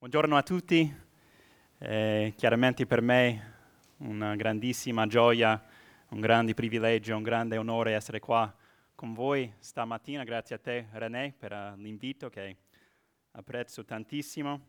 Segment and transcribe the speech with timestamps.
[0.00, 0.90] Buongiorno a tutti,
[1.76, 3.56] eh, chiaramente per me
[3.98, 5.62] una grandissima gioia,
[6.08, 8.50] un grande privilegio, un grande onore essere qua
[8.94, 10.24] con voi stamattina.
[10.24, 12.56] Grazie a te René per uh, l'invito che
[13.32, 14.68] apprezzo tantissimo.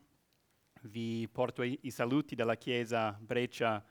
[0.82, 3.82] Vi porto i, i, saluti dalla Chiesa Breccia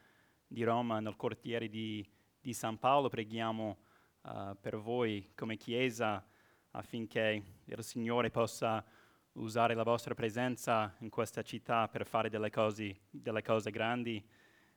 [0.46, 2.08] di Roma nel quartiere di,
[2.40, 3.10] di San Paolo.
[3.10, 3.78] Preghiamo
[4.22, 6.24] uh, per voi come Chiesa
[6.70, 8.86] affinché il Signore possa
[9.34, 14.24] usare la vostra presenza in questa città per fare delle cose, delle cose grandi,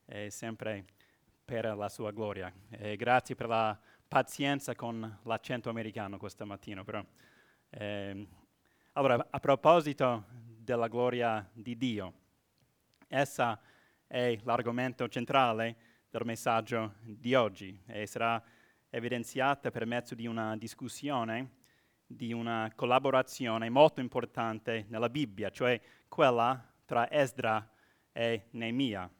[0.06, 0.84] eh, sempre
[1.44, 2.52] per la sua gloria.
[2.70, 6.84] E grazie per la pazienza con l'accento americano questa mattina.
[7.70, 8.26] Eh,
[8.92, 12.12] allora, a proposito della gloria di Dio,
[13.08, 13.60] essa
[14.06, 15.76] è l'argomento centrale
[16.10, 18.40] del messaggio di oggi e sarà
[18.88, 21.62] evidenziata per mezzo di una discussione
[22.06, 27.68] di una collaborazione molto importante nella Bibbia, cioè quella tra Esdra
[28.12, 29.10] e Neemia.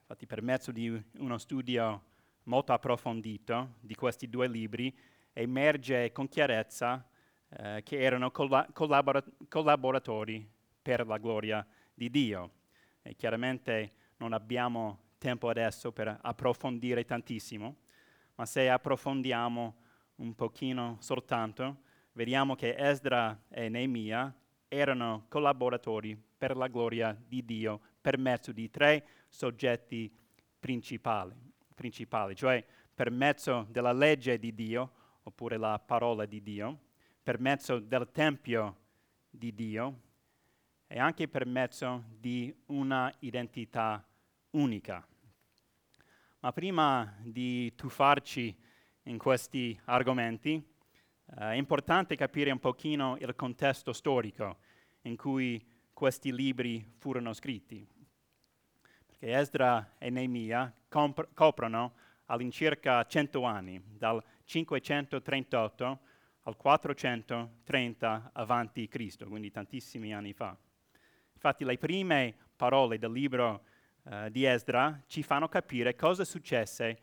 [0.00, 2.02] Infatti per mezzo di uno studio
[2.44, 4.96] molto approfondito di questi due libri
[5.32, 7.06] emerge con chiarezza
[7.48, 10.48] eh, che erano colla- collabora- collaboratori
[10.80, 12.50] per la gloria di Dio.
[13.02, 17.76] E chiaramente non abbiamo tempo adesso per approfondire tantissimo,
[18.34, 19.76] ma se approfondiamo
[20.20, 21.82] un pochino soltanto,
[22.12, 24.34] vediamo che Esdra e Neemia
[24.68, 30.12] erano collaboratori per la gloria di Dio per mezzo di tre soggetti
[30.58, 31.34] principali,
[31.74, 36.78] principali, cioè per mezzo della legge di Dio, oppure la parola di Dio,
[37.22, 38.76] per mezzo del Tempio
[39.30, 40.00] di Dio
[40.86, 44.06] e anche per mezzo di una identità
[44.50, 45.06] unica.
[46.40, 48.68] Ma prima di tuffarci
[49.10, 54.58] in questi argomenti, eh, è importante capire un pochino il contesto storico
[55.02, 57.86] in cui questi libri furono scritti.
[59.06, 61.94] Perché Esdra e Neemia comp- coprono
[62.26, 65.98] all'incirca 100 anni, dal 538
[66.44, 70.56] al 430 avanti Cristo, quindi tantissimi anni fa.
[71.32, 73.64] Infatti le prime parole del libro
[74.02, 76.98] uh, di Esdra ci fanno capire cosa successe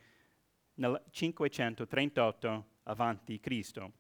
[0.78, 3.94] nel 538 avanti Cristo.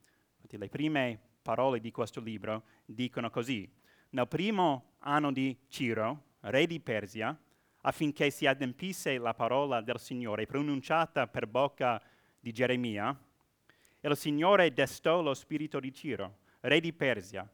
[0.49, 3.69] Le prime parole di questo libro dicono così.
[4.09, 7.37] Nel primo anno di Ciro, re di Persia,
[7.81, 12.01] affinché si adempisse la parola del Signore pronunciata per bocca
[12.39, 13.17] di Geremia,
[13.99, 17.47] il Signore destò lo spirito di Ciro, re di Persia,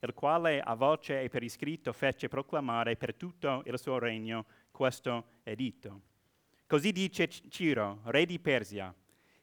[0.00, 5.40] il quale a voce e per iscritto fece proclamare per tutto il suo regno questo
[5.44, 6.07] editto.
[6.68, 8.94] Così dice Ciro, re di Persia,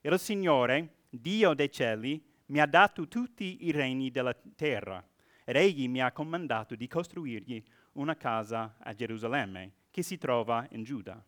[0.01, 5.03] il Signore, Dio dei cieli, mi ha dato tutti i regni della terra
[5.43, 7.63] ed egli mi ha comandato di costruirgli
[7.93, 11.25] una casa a Gerusalemme, che si trova in Giuda.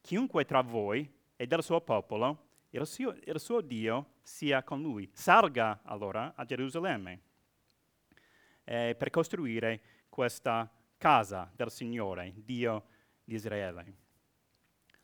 [0.00, 5.06] Chiunque tra voi e del suo popolo, il suo, il suo Dio sia con lui.
[5.12, 7.20] Salga allora a Gerusalemme
[8.64, 12.86] eh, per costruire questa casa del Signore, Dio
[13.22, 14.04] di Israele.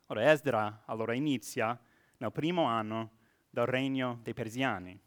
[0.07, 1.79] Ora Esdra allora inizia
[2.17, 3.11] nel primo anno
[3.49, 4.99] del regno dei persiani.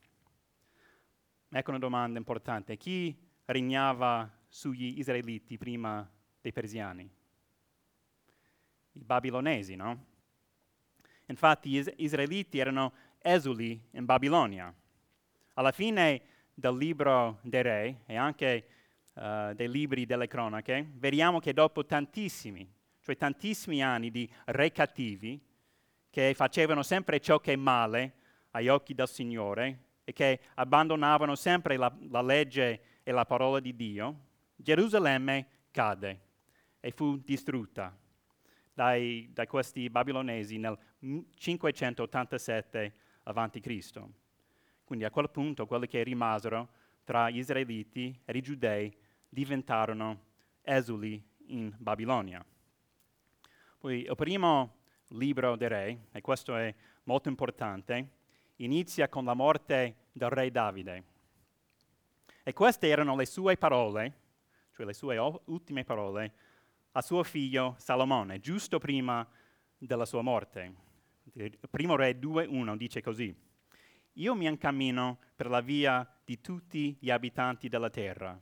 [1.48, 2.76] Ecco una domanda importante.
[2.76, 6.08] Chi regnava sugli israeliti prima
[6.40, 7.10] dei persiani?
[8.92, 10.06] I babilonesi, no?
[11.26, 14.74] Infatti gli israeliti erano esuli in Babilonia.
[15.54, 16.22] Alla fine
[16.54, 18.68] del libro dei re e anche
[19.14, 22.75] uh, dei libri delle cronache, vediamo che dopo tantissimi,
[23.06, 25.40] cioè tantissimi anni di re cattivi
[26.10, 28.14] che facevano sempre ciò che è male
[28.50, 33.76] agli occhi del Signore e che abbandonavano sempre la, la legge e la parola di
[33.76, 34.22] Dio,
[34.56, 36.20] Gerusalemme cade
[36.80, 37.96] e fu distrutta
[38.74, 40.76] dai, da questi babilonesi nel
[41.36, 44.02] 587 a.C.
[44.82, 46.70] Quindi a quel punto quelli che rimasero
[47.04, 48.92] tra gli israeliti e i giudei
[49.28, 50.22] diventarono
[50.62, 52.44] esuli in Babilonia.
[53.88, 54.78] Il primo
[55.10, 56.74] libro dei re, e questo è
[57.04, 58.08] molto importante,
[58.56, 61.04] inizia con la morte del re Davide.
[62.42, 64.20] E queste erano le sue parole,
[64.72, 66.32] cioè le sue ultime parole,
[66.92, 69.24] a suo figlio Salomone, giusto prima
[69.78, 70.74] della sua morte.
[71.34, 73.32] Il primo re 2.1 dice così,
[74.14, 78.36] Io mi incammino per la via di tutti gli abitanti della terra,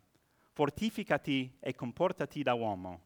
[0.53, 3.03] fortificati e comportati da uomo,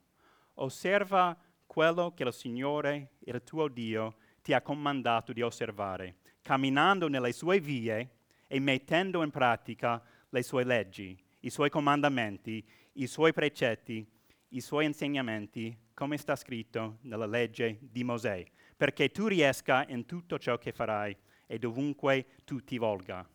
[0.55, 1.37] osserva
[1.69, 7.61] quello che il Signore, il tuo Dio, ti ha comandato di osservare, camminando nelle sue
[7.61, 8.17] vie
[8.49, 14.05] e mettendo in pratica le sue leggi, i suoi comandamenti, i suoi precetti,
[14.49, 18.45] i suoi insegnamenti, come sta scritto nella legge di Mosè,
[18.75, 21.15] perché tu riesca in tutto ciò che farai
[21.47, 23.29] e dovunque tu ti volga,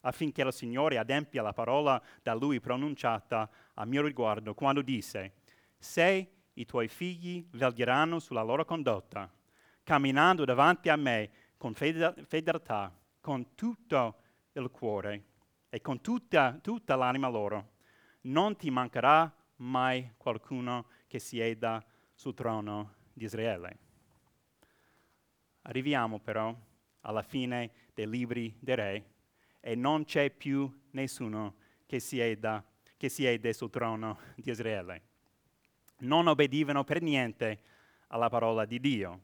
[0.00, 5.34] affinché il Signore adempia la parola da lui pronunciata a mio riguardo quando disse,
[5.78, 9.30] se i tuoi figli veglieranno sulla loro condotta,
[9.82, 14.20] camminando davanti a me con fedeltà, con tutto
[14.52, 15.24] il cuore
[15.68, 17.72] e con tutta, tutta l'anima loro,
[18.22, 21.84] non ti mancherà mai qualcuno che sieda
[22.14, 23.78] sul trono di Israele.
[25.62, 26.54] Arriviamo però
[27.00, 29.10] alla fine dei libri dei re
[29.60, 31.56] e non c'è più nessuno
[31.86, 32.64] che sieda,
[32.96, 35.13] che siede sul trono di Israele.
[35.98, 37.60] Non obbedivano per niente
[38.08, 39.20] alla parola di Dio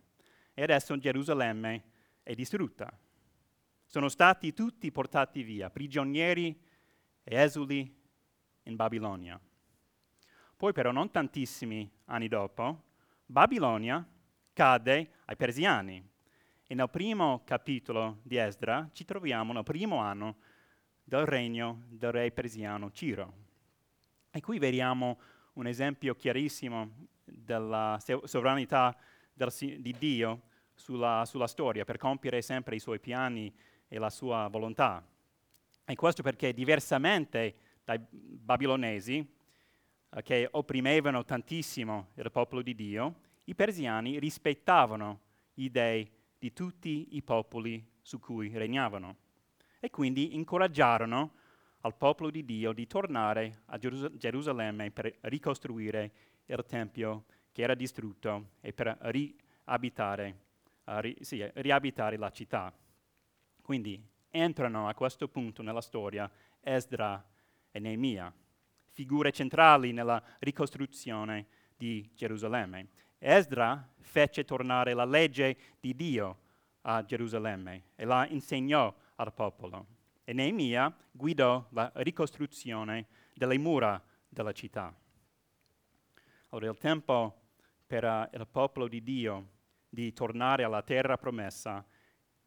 [0.54, 1.84] e adesso Gerusalemme
[2.22, 2.92] è distrutta.
[3.84, 6.58] Sono stati tutti portati via, prigionieri
[7.22, 7.92] e esuli
[8.64, 9.40] in Babilonia.
[10.56, 12.84] Poi però non tantissimi anni dopo,
[13.24, 14.06] Babilonia
[14.52, 16.08] cade ai persiani.
[16.66, 20.36] E nel primo capitolo di Esdra ci troviamo nel primo anno
[21.02, 23.34] del regno del re persiano Ciro.
[24.30, 25.18] E qui vediamo
[25.54, 28.96] un esempio chiarissimo della sovranità
[29.32, 30.42] del, di Dio
[30.74, 33.52] sulla, sulla storia per compiere sempre i suoi piani
[33.88, 35.04] e la sua volontà.
[35.84, 37.54] E questo perché diversamente
[37.84, 39.28] dai babilonesi,
[40.10, 43.14] eh, che opprimevano tantissimo il popolo di Dio,
[43.44, 45.20] i persiani rispettavano
[45.52, 46.08] gli dei
[46.38, 49.16] di tutti i popoli su cui regnavano
[49.78, 51.32] e quindi incoraggiarono
[51.82, 56.12] al popolo di Dio di tornare a Gerus- Gerusalemme per ricostruire
[56.46, 60.38] il Tempio che era distrutto e per riabitare,
[60.84, 62.72] uh, ri- sì, riabitare la città.
[63.62, 66.30] Quindi entrano a questo punto nella storia
[66.60, 67.24] Esdra
[67.70, 68.32] e Neemia,
[68.92, 71.46] figure centrali nella ricostruzione
[71.76, 72.88] di Gerusalemme.
[73.18, 76.38] Esdra fece tornare la legge di Dio
[76.82, 79.98] a Gerusalemme e la insegnò al popolo.
[80.30, 84.94] E Neemia guidò la ricostruzione delle mura della città.
[86.50, 87.48] Allora il tempo
[87.84, 89.48] per uh, il popolo di Dio
[89.88, 91.84] di tornare alla terra promessa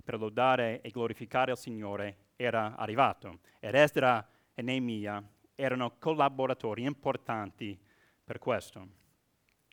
[0.02, 3.40] per lodare e glorificare il Signore era arrivato.
[3.60, 5.22] Ed Esdra e Neemia
[5.54, 7.78] erano collaboratori importanti
[8.24, 8.88] per questo.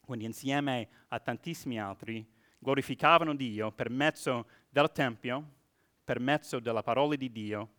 [0.03, 2.29] Quindi insieme a tantissimi altri
[2.59, 5.49] glorificavano Dio per mezzo del Tempio,
[6.03, 7.79] per mezzo della parola di Dio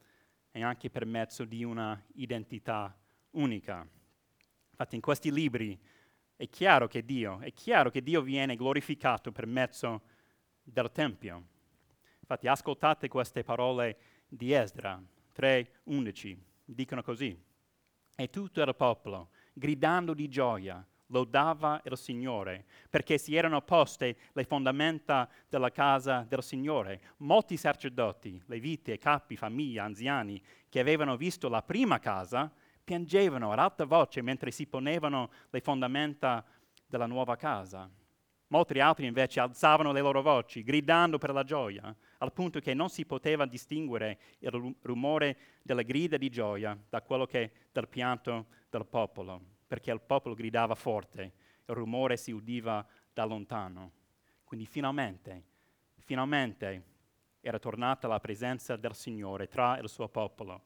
[0.52, 2.96] e anche per mezzo di una identità
[3.32, 3.88] unica.
[4.72, 5.80] Infatti in questi libri
[6.36, 10.02] è chiaro che Dio, è chiaro che Dio viene glorificato per mezzo
[10.64, 11.48] del Tempio.
[12.20, 15.02] Infatti ascoltate queste parole di Esdra
[15.34, 17.38] 3:11, dicono così.
[18.16, 24.44] E tutto il popolo, gridando di gioia, lodava il Signore, perché si erano poste le
[24.44, 27.02] fondamenta della casa del Signore.
[27.18, 32.52] Molti sacerdoti, leviti, capi, famiglie, anziani, che avevano visto la prima casa,
[32.84, 36.44] piangevano ad alta voce mentre si ponevano le fondamenta
[36.88, 37.90] della nuova casa.
[38.48, 42.90] Molti altri invece alzavano le loro voci, gridando per la gioia, al punto che non
[42.90, 48.86] si poteva distinguere il rumore delle grida di gioia da quello che del pianto del
[48.86, 49.42] popolo,
[49.72, 51.32] perché il popolo gridava forte,
[51.66, 53.94] il rumore si udiva da lontano.
[54.44, 55.44] Quindi finalmente,
[56.00, 56.84] finalmente
[57.40, 60.66] era tornata la presenza del Signore tra il suo popolo.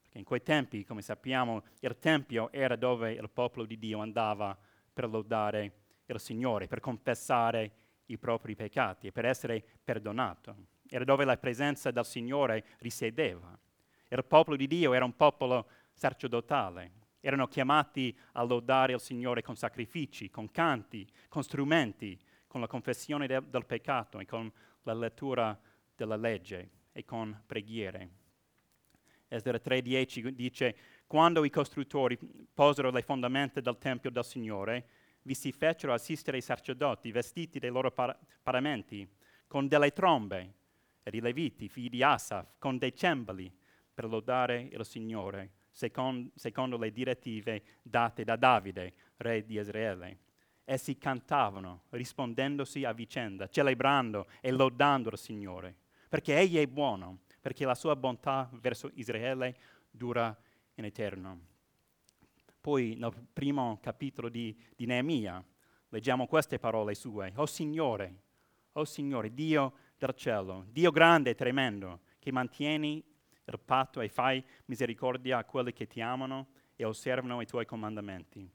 [0.00, 4.56] Perché in quei tempi, come sappiamo, il Tempio era dove il popolo di Dio andava
[4.92, 5.72] per lodare
[6.06, 7.72] il Signore, per confessare
[8.06, 10.54] i propri peccati e per essere perdonato.
[10.88, 13.58] Era dove la presenza del Signore risiedeva.
[14.06, 17.05] Il popolo di Dio era un popolo sacerdotale.
[17.26, 22.16] Erano chiamati a lodare il Signore con sacrifici, con canti, con strumenti,
[22.46, 24.48] con la confessione de- del peccato e con
[24.84, 25.58] la lettura
[25.96, 28.10] della legge e con preghiere.
[29.26, 30.76] Esdra 3:10 dice,
[31.08, 32.16] quando i costruttori
[32.54, 34.86] posero le fondamenta del Tempio del Signore,
[35.22, 39.04] vi si fecero assistere i sacerdoti vestiti dei loro par- paramenti,
[39.48, 40.54] con delle trombe,
[41.02, 43.52] ed i leviti, figli di Asaf, con dei cembali,
[43.92, 50.20] per lodare il Signore, secondo, secondo le direttive date da Davide, re di Israele.
[50.64, 55.76] Essi cantavano, rispondendosi a vicenda, celebrando e lodando il Signore,
[56.08, 59.54] perché Egli è buono, perché la sua bontà verso Israele
[59.90, 60.34] dura
[60.76, 61.40] in eterno.
[62.58, 65.44] Poi nel primo capitolo di, di Neemia
[65.90, 67.32] leggiamo queste parole sue.
[67.36, 68.22] O Signore,
[68.72, 73.04] o Signore, Dio del cielo, Dio grande e tremendo, che mantieni
[73.52, 78.48] il patto e fai misericordia a quelli che ti amano e osservano i tuoi comandamenti.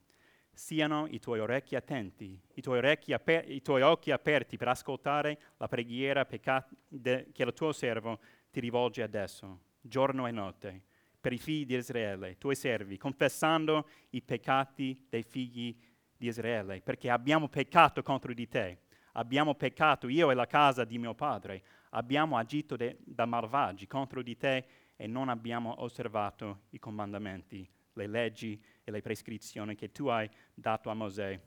[0.54, 5.40] Siano i tuoi orecchi attenti, i tuoi, orecchi aper- i tuoi occhi aperti per ascoltare
[5.58, 8.20] la preghiera pecca- de- che il tuo servo
[8.52, 10.84] ti rivolge adesso, giorno e notte,
[11.22, 15.76] per i figli di Israele, i tuoi servi, confessando i peccati dei figli
[16.18, 18.80] di Israele, perché abbiamo peccato contro di te,
[19.14, 24.22] abbiamo peccato io e la casa di mio padre, abbiamo agito de- da malvagi contro
[24.22, 24.66] di te
[25.02, 30.92] e non abbiamo osservato i comandamenti, le leggi e le prescrizioni che tu hai dato
[30.92, 31.42] a Mosè,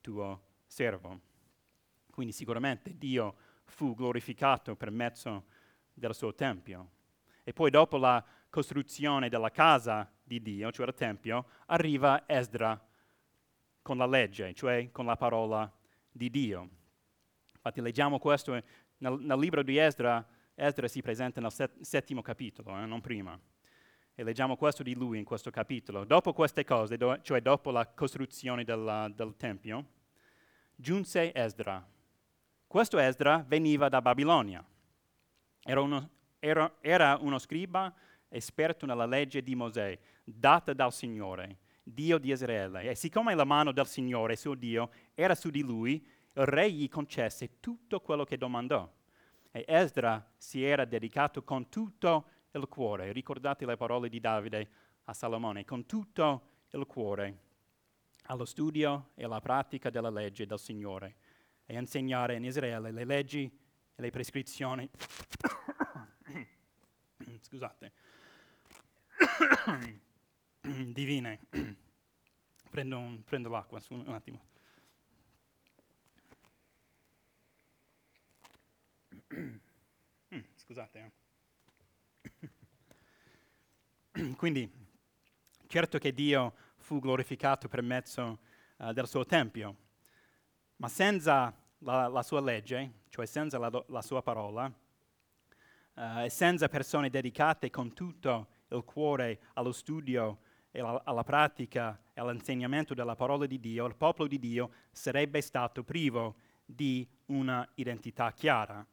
[0.00, 1.20] tuo servo.
[2.10, 5.44] Quindi sicuramente Dio fu glorificato per mezzo
[5.92, 6.92] del suo Tempio.
[7.44, 12.82] E poi dopo la costruzione della casa di Dio, cioè il Tempio, arriva Esdra
[13.82, 15.70] con la legge, cioè con la parola
[16.10, 16.70] di Dio.
[17.56, 20.26] Infatti leggiamo questo nel, nel libro di Esdra,
[20.58, 23.38] Esdra si presenta nel set, settimo capitolo, eh, non prima.
[24.14, 26.04] E leggiamo questo di lui in questo capitolo.
[26.04, 29.84] Dopo queste cose, do, cioè dopo la costruzione della, del Tempio,
[30.74, 31.86] giunse Esdra.
[32.66, 34.64] Questo Esdra veniva da Babilonia.
[35.62, 36.08] Era uno,
[36.38, 37.94] era, era uno scriba
[38.28, 42.88] esperto nella legge di Mosè, data dal Signore, Dio di Israele.
[42.88, 46.88] E siccome la mano del Signore, suo Dio, era su di lui, il re gli
[46.88, 48.90] concesse tutto quello che domandò.
[49.56, 54.68] E Esdra si era dedicato con tutto il cuore, ricordate le parole di Davide
[55.04, 57.38] a Salomone, con tutto il cuore
[58.24, 61.16] allo studio e alla pratica della legge del Signore
[61.64, 63.50] e insegnare in Israele le leggi
[63.94, 64.86] e le prescrizioni.
[67.40, 67.92] Scusate.
[70.60, 71.40] Divine.
[72.68, 74.55] Prendo, un, prendo l'acqua un attimo.
[80.54, 81.12] Scusate.
[84.12, 84.32] Eh.
[84.36, 84.70] Quindi,
[85.66, 88.38] certo che Dio fu glorificato per mezzo
[88.78, 89.76] uh, del suo Tempio,
[90.76, 96.68] ma senza la, la sua legge, cioè senza la, la sua parola, uh, e senza
[96.68, 100.38] persone dedicate con tutto il cuore allo studio
[100.70, 105.40] e alla, alla pratica e all'insegnamento della parola di Dio, il popolo di Dio sarebbe
[105.40, 108.84] stato privo di una identità chiara.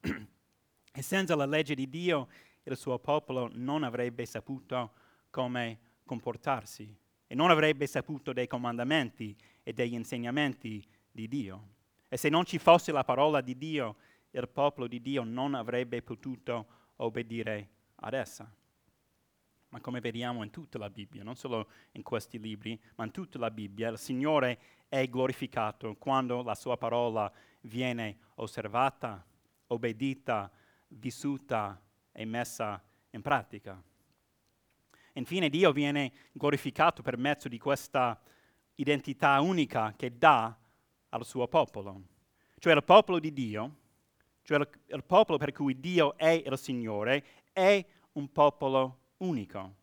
[0.96, 2.28] e senza la legge di Dio
[2.62, 4.92] il suo popolo non avrebbe saputo
[5.28, 11.68] come comportarsi e non avrebbe saputo dei comandamenti e degli insegnamenti di Dio.
[12.08, 13.96] E se non ci fosse la parola di Dio,
[14.30, 16.66] il popolo di Dio non avrebbe potuto
[16.96, 18.52] obbedire ad essa.
[19.74, 23.40] Ma come vediamo in tutta la Bibbia, non solo in questi libri, ma in tutta
[23.40, 27.28] la Bibbia, il Signore è glorificato quando la sua parola
[27.62, 29.26] viene osservata,
[29.66, 30.48] obbedita,
[30.86, 33.82] vissuta e messa in pratica.
[35.14, 38.22] Infine Dio viene glorificato per mezzo di questa
[38.76, 40.56] identità unica che dà
[41.08, 42.00] al suo popolo.
[42.60, 43.74] Cioè il popolo di Dio,
[44.42, 49.74] cioè il, il popolo per cui Dio è il Signore, è un popolo unico,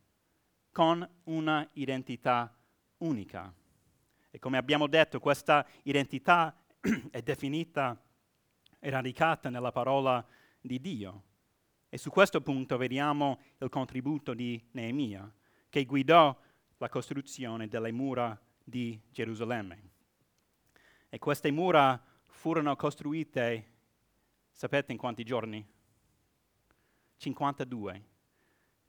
[0.72, 2.56] con una identità
[2.98, 3.54] unica.
[4.30, 6.56] E come abbiamo detto, questa identità
[7.12, 8.00] è definita
[8.80, 10.26] e radicata nella parola
[10.60, 11.24] di Dio.
[11.90, 15.30] E su questo punto vediamo il contributo di Neemia,
[15.70, 16.36] che guidò
[16.78, 19.90] la costruzione delle mura di Gerusalemme.
[21.10, 23.74] E queste mura furono costruite,
[24.52, 25.64] sapete in quanti giorni?
[27.18, 28.11] 52.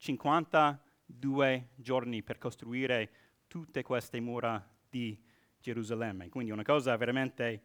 [0.02, 3.11] 52 giorni per costruire
[3.47, 5.16] tutte queste mura di
[5.61, 6.28] Gerusalemme.
[6.28, 7.62] Quindi una cosa veramente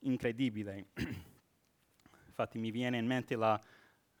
[0.00, 0.88] incredibile.
[2.28, 3.58] Infatti mi viene in mente la,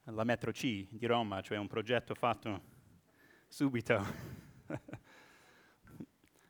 [0.04, 2.62] la metro C di Roma, cioè un progetto fatto
[3.46, 4.06] subito.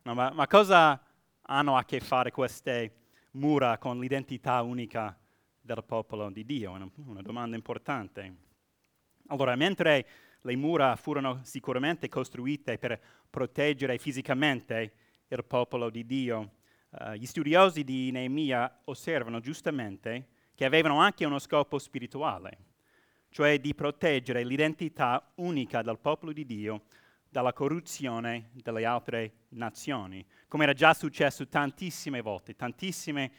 [0.02, 1.02] no, ma, ma, cosa
[1.42, 2.94] hanno a che fare queste
[3.32, 5.18] mura con l'identità unica
[5.60, 6.70] del popolo di Dio?
[6.70, 8.48] Una, una domanda importante.
[9.26, 10.06] Allora, mentre
[10.42, 14.92] le mura furono sicuramente costruite per proteggere fisicamente
[15.28, 16.52] il popolo di Dio,
[16.90, 22.59] uh, gli studiosi di Neemia osservano giustamente che avevano anche uno scopo spirituale,
[23.30, 26.82] cioè di proteggere l'identità unica del popolo di Dio
[27.28, 33.30] dalla corruzione delle altre nazioni, come era già successo tantissime volte, tantissime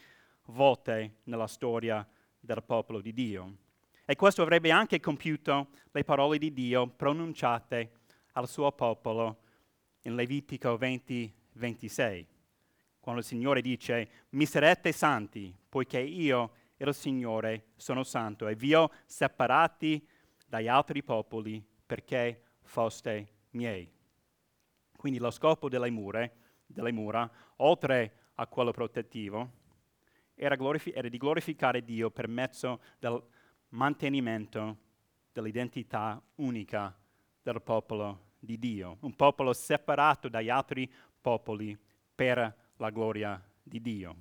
[0.46, 2.06] volte nella storia
[2.40, 3.56] del popolo di Dio.
[4.04, 7.92] E questo avrebbe anche compiuto le parole di Dio pronunciate
[8.32, 9.42] al suo popolo
[10.02, 12.26] in Levitico 20, 26,
[12.98, 18.74] quando il Signore dice, mi sarete santi, poiché io il Signore sono santo e vi
[18.74, 20.04] ho separati
[20.46, 23.90] dagli altri popoli perché foste miei.
[24.96, 26.28] Quindi lo scopo delle mura,
[26.66, 29.60] delle mura oltre a quello protettivo,
[30.34, 33.22] era, glorifi- era di glorificare Dio per mezzo del
[33.72, 34.78] mantenimento
[35.32, 36.96] dell'identità unica
[37.42, 41.78] del popolo di Dio, un popolo separato dagli altri popoli
[42.14, 44.16] per la gloria di Dio.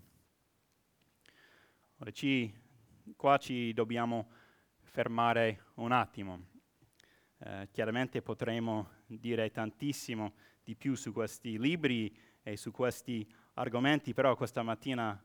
[1.97, 2.51] Ora, ci,
[3.15, 4.29] qua ci dobbiamo
[4.79, 6.49] fermare un attimo.
[7.37, 14.35] Eh, chiaramente potremo dire tantissimo di più su questi libri e su questi argomenti, però
[14.35, 15.21] questa mattina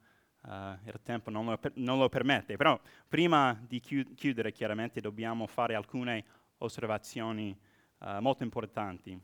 [0.46, 2.56] Uh, il tempo non lo, per, non lo, permette.
[2.56, 6.24] Però prima di chiudere chiaramente dobbiamo fare alcune
[6.58, 7.56] osservazioni
[7.98, 9.18] uh, molto importanti.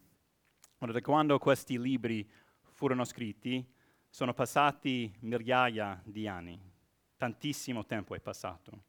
[0.78, 2.28] Allora, da quando questi libri
[2.72, 3.64] furono scritti
[4.08, 6.60] sono passati migliaia di anni,
[7.16, 8.82] tantissimo tempo è passato.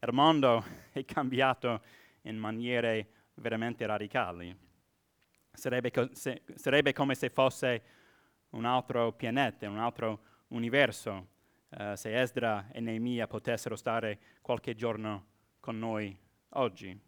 [0.00, 1.82] Il mondo è cambiato
[2.22, 4.56] in maniere veramente radicali.
[5.52, 7.82] Sarebbe, co- se, sarebbe come se fosse
[8.50, 11.36] un altro pianeta, un altro universo
[11.70, 15.26] uh, se Esdra e Neemia potessero stare qualche giorno
[15.60, 16.16] con noi
[16.50, 16.98] oggi.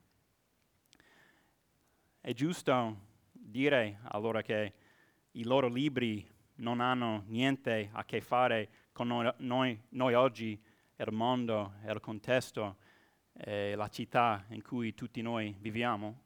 [2.20, 4.74] È giusto dire allora che
[5.32, 10.62] i loro libri non hanno niente a che fare con noi, noi, noi oggi,
[10.96, 12.76] il mondo, il contesto,
[13.32, 16.22] e la città in cui tutti noi viviamo?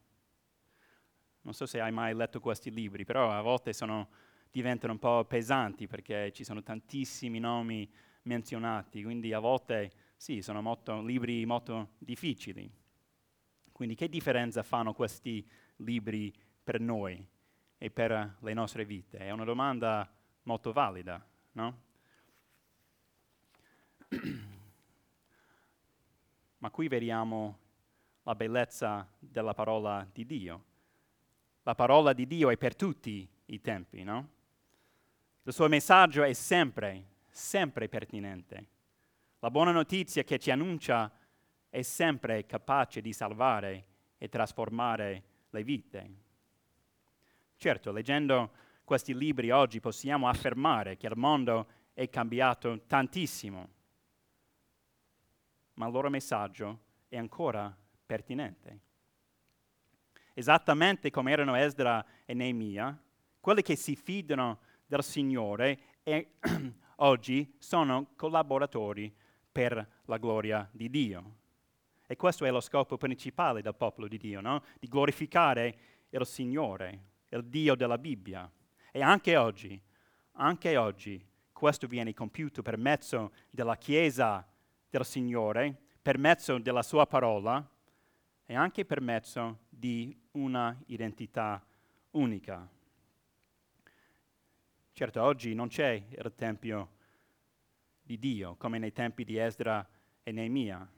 [1.41, 4.09] Non so se hai mai letto questi libri, però a volte sono,
[4.51, 7.89] diventano un po' pesanti perché ci sono tantissimi nomi
[8.25, 12.71] menzionati, quindi a volte sì, sono molto, libri molto difficili.
[13.71, 17.27] Quindi che differenza fanno questi libri per noi
[17.77, 19.17] e per le nostre vite?
[19.17, 20.09] È una domanda
[20.43, 21.81] molto valida, no?
[26.59, 27.59] Ma qui vediamo
[28.23, 30.63] la bellezza della parola di Dio.
[31.63, 34.29] La parola di Dio è per tutti i tempi, no?
[35.43, 38.67] Il suo messaggio è sempre sempre pertinente.
[39.39, 41.11] La buona notizia che ci annuncia
[41.67, 43.85] è sempre capace di salvare
[44.17, 46.09] e trasformare le vite.
[47.57, 48.51] Certo, leggendo
[48.85, 53.69] questi libri oggi possiamo affermare che il mondo è cambiato tantissimo,
[55.73, 58.79] ma il loro messaggio è ancora pertinente.
[60.33, 62.97] Esattamente come erano Esdra e Neemia,
[63.41, 66.35] quelli che si fidano del Signore e
[66.97, 69.13] oggi sono collaboratori
[69.51, 71.35] per la gloria di Dio.
[72.07, 74.63] E questo è lo scopo principale del popolo di Dio, no?
[74.79, 75.77] di glorificare
[76.09, 78.49] il Signore, il Dio della Bibbia.
[78.91, 79.81] E anche oggi,
[80.33, 84.45] anche oggi, questo viene compiuto per mezzo della Chiesa
[84.89, 87.67] del Signore, per mezzo della Sua parola
[88.45, 91.65] e anche per mezzo di una identità
[92.11, 92.69] unica.
[94.97, 96.91] Certo, oggi non c'è il Tempio
[98.01, 99.85] di Dio come nei tempi di Esdra
[100.23, 100.89] e Neemia.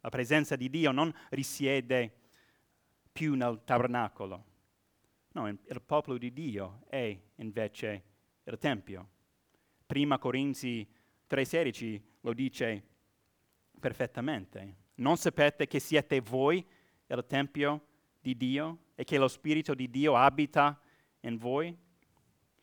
[0.00, 2.12] La presenza di Dio non risiede
[3.12, 4.44] più nel tabernacolo.
[5.34, 8.04] No, il popolo di Dio è invece
[8.42, 9.08] il Tempio.
[9.86, 10.84] Prima Corinzi
[11.30, 12.82] 3,16 lo dice
[13.78, 14.74] perfettamente.
[14.96, 16.66] Non sapete che siete voi
[17.06, 17.86] il Tempio
[18.18, 20.76] di Dio e che lo Spirito di Dio abita
[21.20, 21.88] in voi?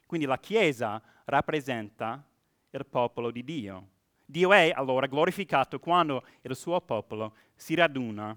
[0.08, 2.26] Quindi la Chiesa rappresenta
[2.72, 3.89] il popolo di Dio.
[4.26, 8.36] Dio è allora glorificato quando il suo popolo si raduna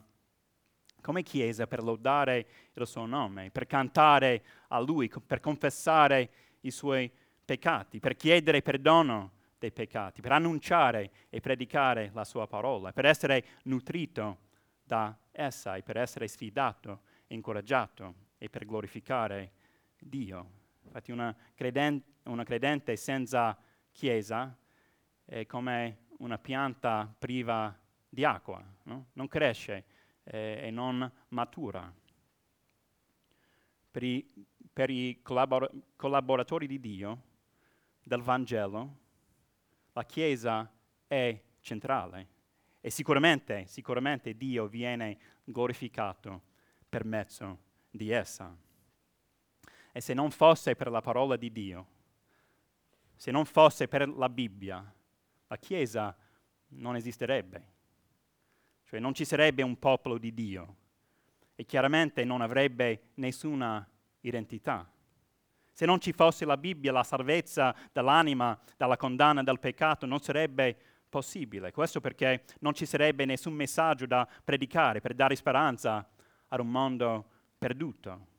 [1.00, 6.30] come Chiesa per lodare il suo nome, per cantare a Lui, per confessare
[6.60, 7.10] i suoi
[7.44, 13.44] peccati, per chiedere perdono dei peccati, per annunciare e predicare la sua parola, per essere
[13.64, 14.38] nutrito
[14.82, 19.52] da essa e per essere sfidato, incoraggiato e per glorificare
[19.98, 20.59] Dio.
[20.90, 23.56] Infatti una credente, una credente senza
[23.92, 24.58] chiesa
[25.24, 29.10] è come una pianta priva di acqua, no?
[29.12, 29.84] non cresce
[30.24, 31.94] eh, e non matura.
[33.92, 34.28] Per i,
[34.72, 37.22] per i collabor- collaboratori di Dio,
[38.02, 38.98] del Vangelo,
[39.92, 40.68] la Chiesa
[41.06, 42.28] è centrale
[42.80, 46.42] e sicuramente, sicuramente Dio viene glorificato
[46.88, 47.58] per mezzo
[47.90, 48.68] di essa.
[49.92, 51.86] E se non fosse per la parola di Dio,
[53.16, 54.94] se non fosse per la Bibbia,
[55.46, 56.16] la Chiesa
[56.68, 57.78] non esisterebbe.
[58.84, 60.76] Cioè non ci sarebbe un popolo di Dio
[61.54, 63.86] e chiaramente non avrebbe nessuna
[64.20, 64.90] identità.
[65.72, 70.76] Se non ci fosse la Bibbia, la salvezza dell'anima dalla condanna del peccato non sarebbe
[71.08, 71.72] possibile.
[71.72, 76.08] Questo perché non ci sarebbe nessun messaggio da predicare per dare speranza
[76.48, 78.29] ad un mondo perduto.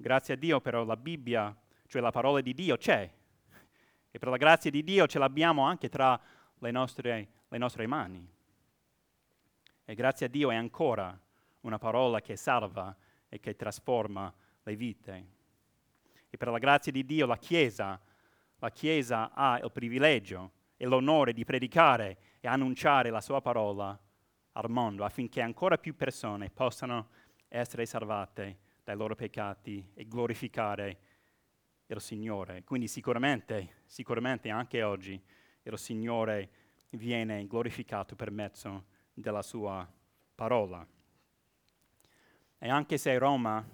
[0.00, 1.54] Grazie a Dio però la Bibbia,
[1.86, 3.12] cioè la parola di Dio, c'è.
[4.10, 6.18] E per la grazia di Dio ce l'abbiamo anche tra
[6.58, 8.26] le nostre, le nostre mani.
[9.84, 11.14] E grazie a Dio è ancora
[11.60, 12.96] una parola che salva
[13.28, 14.32] e che trasforma
[14.62, 15.26] le vite.
[16.30, 18.00] E per la grazia di Dio la Chiesa,
[18.56, 24.00] la Chiesa ha il privilegio e l'onore di predicare e annunciare la sua parola
[24.52, 27.08] al mondo affinché ancora più persone possano
[27.48, 30.98] essere salvate dai loro peccati e glorificare
[31.86, 32.62] il Signore.
[32.64, 35.20] Quindi sicuramente, sicuramente anche oggi
[35.62, 36.50] il Signore
[36.90, 39.88] viene glorificato per mezzo della sua
[40.34, 40.86] parola.
[42.58, 43.66] E anche se Roma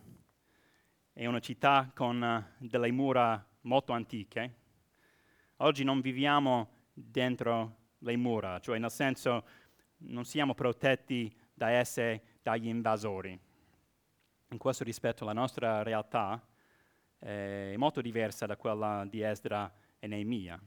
[1.13, 4.55] è una città con delle mura molto antiche,
[5.57, 9.45] oggi non viviamo dentro le mura, cioè nel senso
[9.99, 13.46] non siamo protetti da esse dagli invasori.
[14.51, 16.41] In questo rispetto la nostra realtà
[17.19, 20.61] eh, è molto diversa da quella di Esdra e Neemia,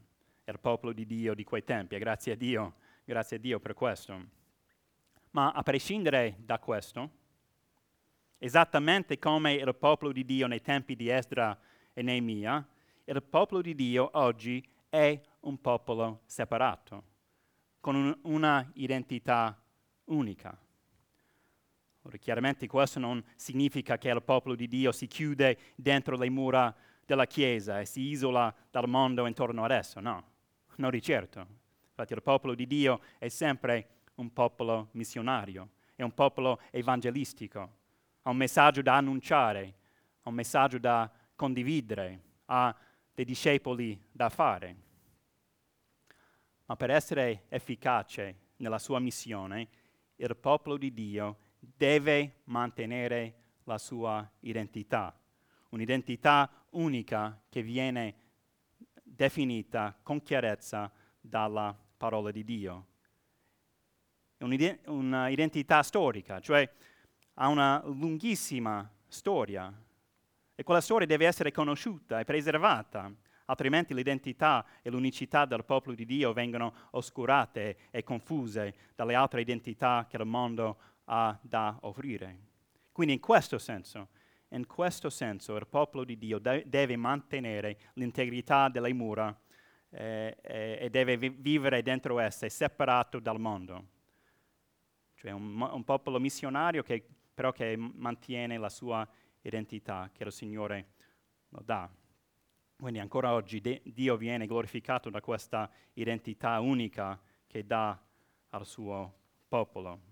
[0.44, 3.74] il popolo di Dio di quei tempi, e grazie a Dio, grazie a Dio per
[3.74, 4.22] questo.
[5.32, 7.10] Ma a prescindere da questo,
[8.38, 11.58] esattamente come il popolo di Dio nei tempi di Esdra
[11.94, 12.68] e Neemia,
[13.06, 17.04] il popolo di Dio oggi è un popolo separato,
[17.80, 19.58] con un, una identità
[20.06, 20.58] unica.
[22.10, 26.76] Ora, chiaramente questo non significa che il popolo di Dio si chiude dentro le mura
[27.06, 30.24] della Chiesa e si isola dal mondo intorno ad esso, no,
[30.78, 31.45] non di certo.
[31.89, 37.60] Infatti il popolo di Dio è sempre un popolo missionario, è un popolo evangelistico,
[38.24, 39.76] ha un messaggio da annunciare,
[40.24, 42.76] ha un messaggio da condividere, ha
[43.13, 44.76] dei discepoli da fare.
[46.65, 49.67] Ma per essere efficace nella sua missione,
[50.15, 55.15] il popolo di Dio deve mantenere la sua identità,
[55.69, 58.15] un'identità unica che viene
[59.04, 62.86] definita con chiarezza dalla parola di Dio.
[64.39, 66.67] Un'identità storica, cioè
[67.34, 69.74] ha una lunghissima storia
[70.56, 73.12] e quella storia deve essere conosciuta e preservata,
[73.45, 80.06] altrimenti l'identità e l'unicità del popolo di Dio vengono oscurate e confuse dalle altre identità
[80.10, 80.78] che il mondo
[81.12, 82.48] ha da offrire.
[82.91, 84.10] Quindi in questo senso,
[84.50, 89.38] in questo senso il popolo di Dio de- deve mantenere l'integrità delle mura
[89.91, 93.88] eh, eh, e deve vi- vivere dentro esse separato dal mondo.
[95.15, 97.06] Cioè un, un popolo missionario che
[97.39, 99.08] però che mantiene la sua
[99.43, 100.88] identità, che il Signore
[101.50, 101.89] lo dà.
[102.76, 107.17] Quindi ancora oggi de- Dio viene glorificato da questa identità unica
[107.48, 107.98] che dà
[108.50, 109.13] al suo
[109.48, 110.09] popolo.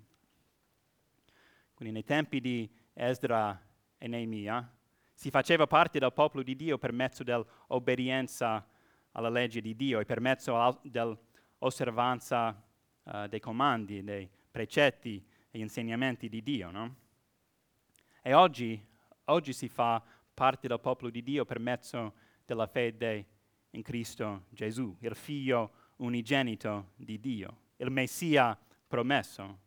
[1.77, 3.61] Quindi nei tempi di Esdra
[3.99, 4.67] e Neemia
[5.13, 8.67] si faceva parte del popolo di Dio per mezzo dell'obbedienza
[9.11, 12.59] alla legge di Dio e per mezzo dell'osservanza
[13.03, 16.71] uh, dei comandi, dei precetti e insegnamenti di Dio.
[16.71, 16.95] No?
[18.23, 18.83] E oggi,
[19.25, 23.27] oggi si fa parte del popolo di Dio per mezzo della fede
[23.69, 29.65] in Cristo Gesù, il figlio unigenito di Dio, il Messia promesso.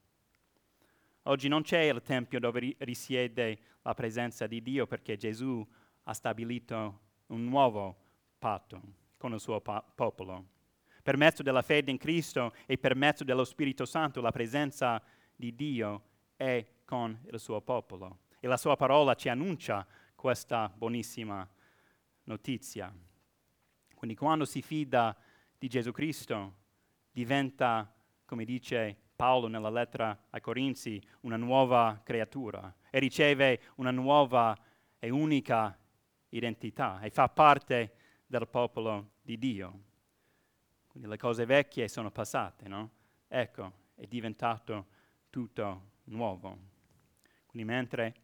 [1.25, 5.67] Oggi non c'è il Tempio dove risiede la presenza di Dio perché Gesù
[6.05, 7.97] ha stabilito un nuovo
[8.39, 8.81] patto
[9.19, 10.47] con il suo pa- popolo.
[11.03, 15.03] Per mezzo della fede in Cristo e per mezzo dello Spirito Santo la presenza
[15.37, 16.05] di Dio
[16.37, 21.47] è con il suo popolo e la sua parola ci annuncia questa buonissima
[22.25, 22.93] notizia.
[23.95, 25.15] Quindi quando si fida
[25.59, 26.55] di Gesù Cristo
[27.11, 34.59] diventa, come dice Paolo nella lettera ai Corinzi, una nuova creatura e riceve una nuova
[34.99, 35.79] e unica
[36.31, 37.93] identità e fa parte
[38.27, 39.81] del popolo di Dio.
[40.87, 42.91] Quindi le cose vecchie sono passate, no?
[43.29, 44.87] Ecco, è diventato
[45.29, 46.57] tutto nuovo.
[47.45, 48.15] Quindi mentre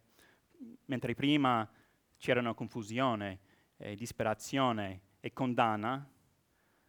[0.86, 1.70] mentre prima
[2.16, 3.40] c'erano confusione,
[3.76, 6.08] eh, disperazione e condanna,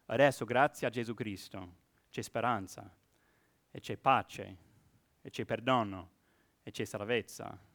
[0.06, 1.74] adesso grazie a Gesù Cristo
[2.08, 2.97] c'è speranza
[3.78, 4.56] e c'è pace
[5.22, 6.10] e c'è perdono
[6.64, 7.66] e c'è salvezza.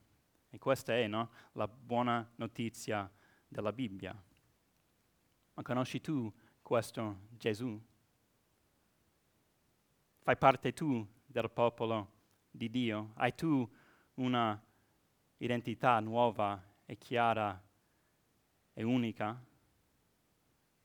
[0.50, 3.10] E questa è no, la buona notizia
[3.48, 4.14] della Bibbia.
[5.54, 7.82] Ma conosci tu questo Gesù?
[10.20, 12.12] Fai parte tu del popolo
[12.52, 13.14] di Dio?
[13.16, 13.68] Hai tu
[14.16, 14.62] una
[15.38, 17.62] identità nuova e chiara
[18.74, 19.42] e unica?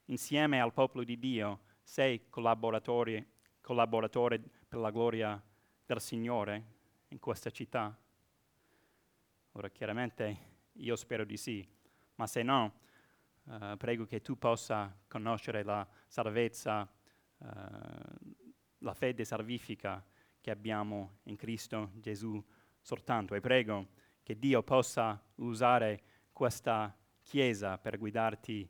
[0.05, 3.27] Insieme al popolo di Dio sei collaboratore,
[3.61, 5.41] collaboratore per la gloria
[5.83, 6.63] del Signore
[7.07, 7.97] in questa città?
[9.53, 10.37] Ora chiaramente
[10.73, 11.67] io spero di sì,
[12.15, 12.79] ma se no,
[13.45, 16.87] uh, prego che tu possa conoscere la salvezza,
[17.37, 17.47] uh,
[18.77, 20.05] la fede salvifica
[20.39, 22.41] che abbiamo in Cristo Gesù
[22.79, 23.33] soltanto.
[23.33, 23.87] E prego
[24.21, 28.67] che Dio possa usare questa Chiesa per guidarti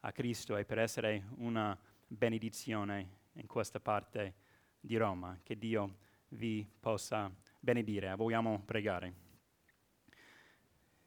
[0.00, 4.46] a Cristo e per essere una benedizione in questa parte
[4.80, 5.38] di Roma.
[5.42, 5.96] Che Dio
[6.28, 8.14] vi possa benedire.
[8.14, 9.26] Vogliamo pregare.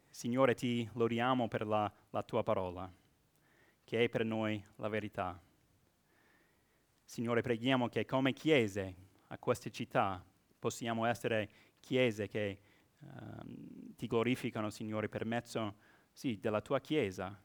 [0.09, 2.91] Signore, ti lodiamo per la, la tua parola,
[3.83, 5.41] che è per noi la verità.
[7.03, 8.95] Signore, preghiamo che come chiese
[9.27, 10.23] a queste città
[10.59, 12.59] possiamo essere chiese che
[12.99, 15.75] uh, ti glorificano, Signore, per mezzo
[16.11, 17.37] sì, della tua chiesa.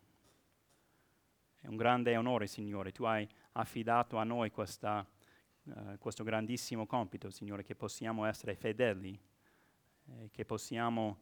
[1.60, 2.92] È un grande onore, Signore.
[2.92, 5.08] Tu hai affidato a noi questa,
[5.66, 9.18] uh, questo grandissimo compito, Signore, che possiamo essere fedeli,
[10.06, 11.18] eh, che possiamo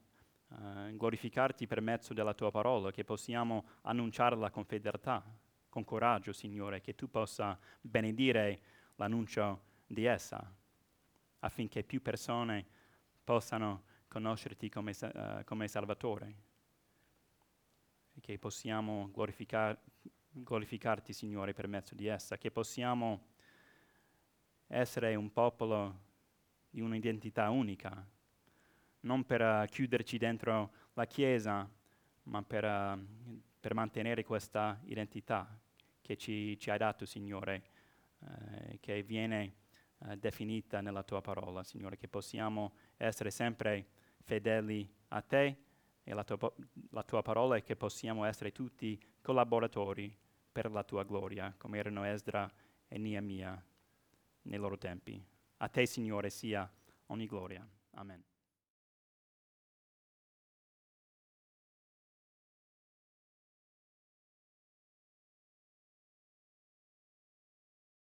[0.48, 5.24] uh, glorificarti per mezzo della tua parola, che possiamo annunciarla con fedeltà,
[5.68, 8.60] con coraggio, Signore, che tu possa benedire
[8.96, 10.54] l'annuncio di essa,
[11.40, 12.66] affinché più persone
[13.24, 16.34] possano conoscerti come, uh, come Salvatore.
[18.16, 19.80] E che possiamo glorificar-
[20.30, 23.32] glorificarti, Signore, per mezzo di essa, che possiamo
[24.74, 26.00] essere un popolo
[26.70, 28.04] di un'identità unica,
[29.00, 31.68] non per uh, chiuderci dentro la Chiesa,
[32.24, 35.56] ma per, uh, per mantenere questa identità
[36.00, 37.62] che ci, ci hai dato, Signore,
[38.18, 39.62] uh, che viene
[40.18, 43.86] definita nella tua parola, Signore, che possiamo essere sempre
[44.22, 45.56] fedeli a te
[46.02, 46.52] e alla tua,
[46.90, 50.14] la tua parola e che possiamo essere tutti collaboratori
[50.52, 52.52] per la tua gloria, come erano Esdra
[52.86, 53.64] e Neemia
[54.44, 55.22] nei loro tempi.
[55.58, 56.70] A te, Signore, sia
[57.06, 57.66] ogni gloria.
[57.92, 58.22] Amen.